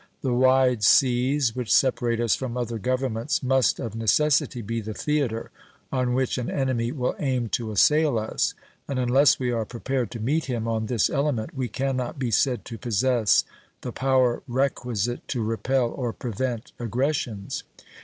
The 0.23 0.33
wide 0.33 0.83
seas 0.83 1.55
which 1.55 1.71
separate 1.71 2.19
us 2.19 2.33
from 2.35 2.57
other 2.57 2.79
Governments 2.79 3.43
must 3.43 3.79
of 3.79 3.93
necessity 3.93 4.63
be 4.63 4.81
the 4.81 4.95
theater 4.95 5.51
on 5.91 6.15
which 6.15 6.39
an 6.39 6.49
enemy 6.49 6.91
will 6.91 7.15
aim 7.19 7.49
to 7.49 7.71
assail 7.71 8.17
us, 8.17 8.55
and 8.87 8.97
unless 8.97 9.37
we 9.39 9.51
are 9.51 9.63
prepared 9.63 10.09
to 10.09 10.19
meet 10.19 10.45
him 10.45 10.67
on 10.67 10.87
this 10.87 11.07
element 11.07 11.55
we 11.55 11.67
can 11.67 11.97
not 11.97 12.17
be 12.17 12.31
said 12.31 12.65
to 12.65 12.79
possess 12.79 13.43
the 13.81 13.91
power 13.91 14.41
requisite 14.47 15.27
to 15.27 15.43
repel 15.43 15.89
or 15.91 16.13
prevent 16.13 16.71
aggressions. 16.79 17.61